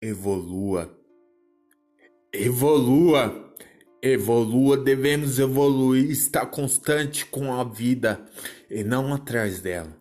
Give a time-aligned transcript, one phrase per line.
[0.00, 0.96] evolua.
[2.32, 3.46] Evolua.
[4.00, 8.24] Evolua, devemos evoluir, estar constante com a vida
[8.70, 9.96] e não atrás dela.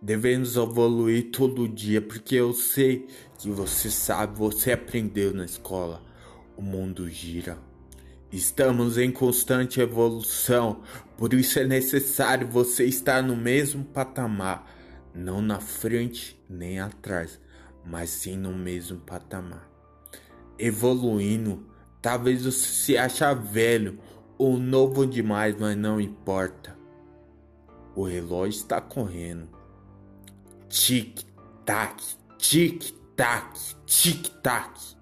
[0.00, 3.06] Devemos evoluir todo dia, porque eu sei
[3.38, 6.02] que você sabe, você aprendeu na escola.
[6.56, 7.58] O mundo gira.
[8.32, 10.82] Estamos em constante evolução,
[11.18, 14.74] por isso é necessário você estar no mesmo patamar,
[15.14, 17.38] não na frente nem atrás,
[17.84, 19.68] mas sim no mesmo patamar.
[20.58, 21.66] Evoluindo,
[22.00, 23.98] talvez você se ache velho
[24.38, 26.76] ou novo demais, mas não importa.
[27.94, 29.48] O relógio está correndo.
[30.68, 32.02] Tic-tac,
[32.38, 34.96] tic-tac, tic-tac.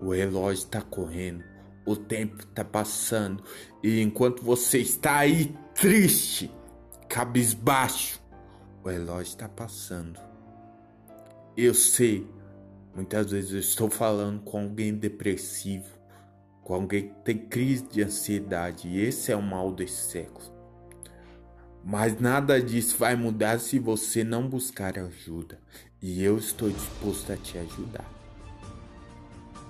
[0.00, 1.44] O relógio está correndo,
[1.86, 3.42] o tempo está passando,
[3.82, 6.50] e enquanto você está aí triste,
[7.08, 8.20] cabisbaixo,
[8.82, 10.18] o relógio está passando.
[11.56, 12.28] Eu sei,
[12.96, 15.88] muitas vezes eu estou falando com alguém depressivo,
[16.64, 20.52] com alguém que tem crise de ansiedade, e esse é o mal desse século.
[21.84, 25.60] Mas nada disso vai mudar se você não buscar ajuda,
[26.02, 28.10] e eu estou disposto a te ajudar.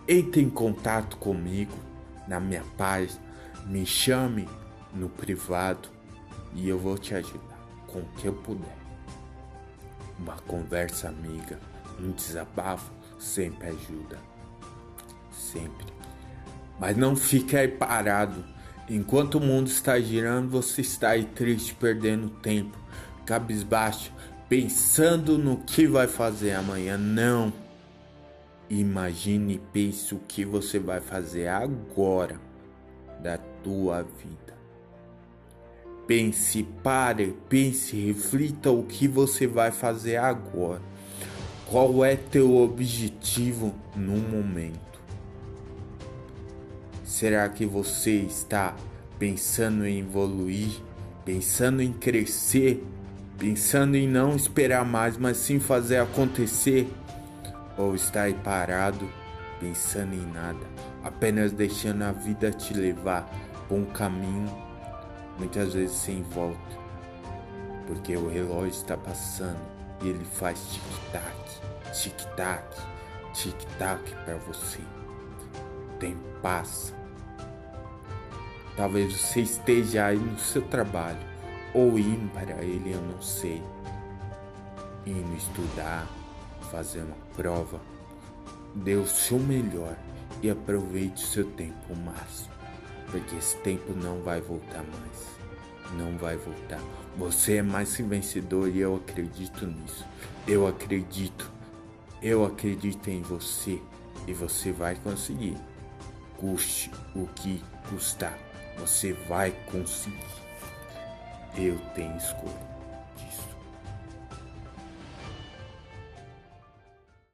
[0.08, 1.76] Entre em contato comigo
[2.26, 3.20] na minha página,
[3.66, 4.48] me chame
[4.94, 5.90] no privado
[6.54, 8.78] e eu vou te ajudar com o que eu puder.
[10.18, 11.58] Uma conversa amiga
[12.00, 14.18] um desabafo sempre ajuda.
[15.32, 15.86] Sempre.
[16.78, 18.44] Mas não fique aí parado.
[18.88, 22.76] Enquanto o mundo está girando, você está aí triste, perdendo tempo,
[23.24, 24.12] cabisbaixo,
[24.48, 26.98] pensando no que vai fazer amanhã.
[26.98, 27.52] Não.
[28.68, 32.40] Imagine e pense o que você vai fazer agora
[33.22, 34.54] da tua vida.
[36.06, 40.82] Pense, pare, pense, reflita o que você vai fazer agora.
[41.74, 45.00] Qual é teu objetivo no momento?
[47.02, 48.76] Será que você está
[49.18, 50.70] pensando em evoluir,
[51.24, 52.80] pensando em crescer,
[53.36, 56.88] pensando em não esperar mais, mas sim fazer acontecer?
[57.76, 59.10] Ou está aí parado,
[59.58, 60.64] pensando em nada,
[61.02, 63.28] apenas deixando a vida te levar
[63.68, 64.48] por um caminho,
[65.40, 66.78] muitas vezes sem volta,
[67.88, 72.64] porque o relógio está passando e ele faz tic-tac, tic-tac,
[73.32, 74.80] tic-tac para você.
[74.80, 76.94] O tempo passa.
[78.76, 81.18] Talvez você esteja aí no seu trabalho
[81.72, 83.62] ou indo para ele, eu não sei.
[85.06, 86.06] Indo estudar,
[86.70, 87.80] fazer uma prova.
[88.74, 89.96] Dê o seu melhor
[90.42, 92.52] e aproveite o seu tempo máximo,
[93.10, 95.43] porque esse tempo não vai voltar mais
[95.94, 96.80] não vai voltar.
[97.16, 100.04] Você é mais que vencedor e eu acredito nisso.
[100.46, 101.50] Eu acredito.
[102.22, 103.80] Eu acredito em você
[104.26, 105.56] e você vai conseguir.
[106.36, 108.36] Custe o que custar,
[108.78, 110.18] você vai conseguir.
[111.56, 112.73] Eu tenho escolha.